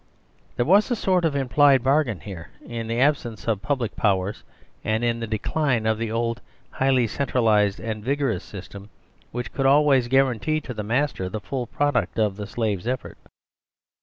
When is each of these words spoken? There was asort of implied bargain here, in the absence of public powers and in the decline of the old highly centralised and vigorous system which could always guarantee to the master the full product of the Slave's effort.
There 0.55 0.65
was 0.65 0.89
asort 0.89 1.25
of 1.25 1.35
implied 1.35 1.83
bargain 1.83 2.21
here, 2.21 2.49
in 2.65 2.87
the 2.87 2.99
absence 2.99 3.47
of 3.47 3.61
public 3.61 3.95
powers 3.95 4.43
and 4.83 5.03
in 5.03 5.19
the 5.19 5.27
decline 5.27 5.85
of 5.85 5.99
the 5.99 6.11
old 6.11 6.41
highly 6.71 7.05
centralised 7.05 7.79
and 7.79 8.03
vigorous 8.03 8.43
system 8.43 8.89
which 9.31 9.53
could 9.53 9.67
always 9.67 10.07
guarantee 10.07 10.59
to 10.61 10.73
the 10.73 10.81
master 10.81 11.29
the 11.29 11.39
full 11.39 11.67
product 11.67 12.17
of 12.17 12.35
the 12.35 12.47
Slave's 12.47 12.87
effort. 12.87 13.19